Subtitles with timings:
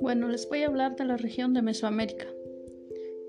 [0.00, 2.26] Bueno, les voy a hablar de la región de Mesoamérica.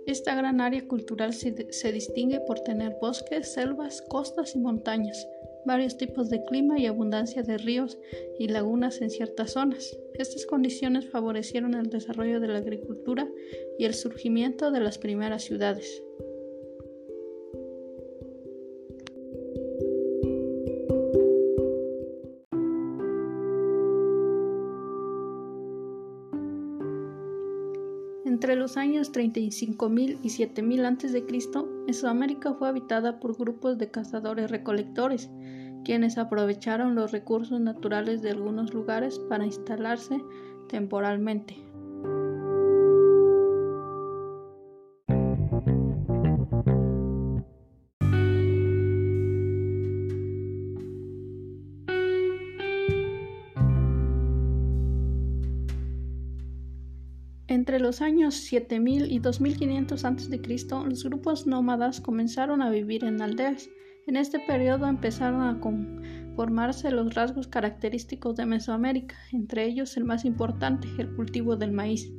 [0.05, 5.27] Esta gran área cultural se, distingue por tener bosques, selvas, costas y montañas,
[5.65, 7.99] varios tipos de clima y abundancia de ríos
[8.39, 9.97] y lagunas en ciertas zonas.
[10.13, 13.29] Estas condiciones favorecieron el desarrollo de la agricultura
[13.77, 16.01] y el surgimiento de las primeras ciudades.
[28.41, 35.29] Entre los años 35.000 y 7.000 a.C., Mesoamérica fue habitada por grupos de cazadores-recolectores,
[35.85, 40.23] quienes aprovecharon los recursos naturales de algunos lugares para instalarse
[40.69, 41.55] temporalmente.
[57.51, 60.41] Entre los años 7000 y 2500 a.C.,
[60.85, 63.69] los grupos nómadas comenzaron a vivir en aldeas.
[64.07, 70.23] En este periodo empezaron a conformarse los rasgos característicos de Mesoamérica, entre ellos el más
[70.23, 72.09] importante, el cultivo del maíz.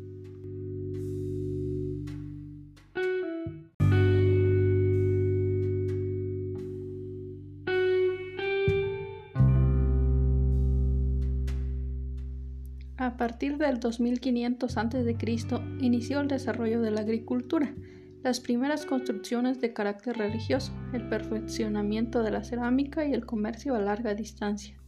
[13.02, 15.16] A partir del 2500 a.C.
[15.80, 17.74] inició el desarrollo de la agricultura,
[18.22, 23.80] las primeras construcciones de carácter religioso, el perfeccionamiento de la cerámica y el comercio a
[23.80, 24.81] larga distancia.